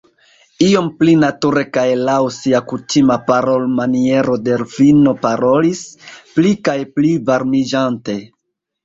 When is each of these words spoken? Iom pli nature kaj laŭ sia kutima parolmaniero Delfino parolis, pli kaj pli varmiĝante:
Iom 0.67 0.85
pli 1.01 1.11
nature 1.23 1.63
kaj 1.75 1.83
laŭ 2.07 2.15
sia 2.37 2.61
kutima 2.71 3.17
parolmaniero 3.27 4.39
Delfino 4.47 5.13
parolis, 5.27 5.83
pli 6.39 6.55
kaj 6.69 6.77
pli 6.97 7.13
varmiĝante: 7.29 8.17